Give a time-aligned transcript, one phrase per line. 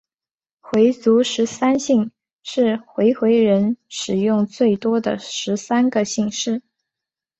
[0.59, 2.11] 回族十三姓
[2.41, 6.63] 是回回人使用最多的十三个姓氏。